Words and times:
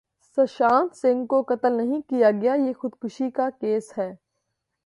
سشانت 0.37 0.95
سنگھ 0.97 1.25
کو 1.29 1.41
قتل 1.49 1.77
نہیں 1.77 2.01
کیا 2.09 2.31
گیا 2.31 2.55
یہ 2.57 2.73
خودکشی 2.79 3.29
کا 3.31 3.49
کیس 3.59 3.91
ہے 3.97 4.11